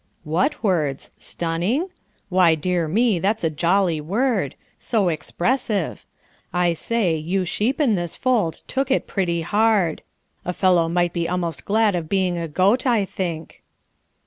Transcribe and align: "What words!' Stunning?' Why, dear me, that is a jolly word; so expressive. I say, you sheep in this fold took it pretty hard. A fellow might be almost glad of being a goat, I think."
"What 0.23 0.63
words!' 0.63 1.11
Stunning?' 1.19 1.89
Why, 2.29 2.55
dear 2.55 2.87
me, 2.87 3.19
that 3.19 3.37
is 3.37 3.43
a 3.43 3.51
jolly 3.51 4.01
word; 4.01 4.55
so 4.79 5.09
expressive. 5.09 6.07
I 6.51 6.73
say, 6.73 7.15
you 7.15 7.45
sheep 7.45 7.79
in 7.79 7.93
this 7.93 8.15
fold 8.15 8.63
took 8.65 8.89
it 8.89 9.05
pretty 9.05 9.41
hard. 9.43 10.01
A 10.43 10.53
fellow 10.53 10.89
might 10.89 11.13
be 11.13 11.29
almost 11.29 11.65
glad 11.65 11.95
of 11.95 12.09
being 12.09 12.35
a 12.35 12.47
goat, 12.47 12.87
I 12.87 13.05
think." 13.05 13.61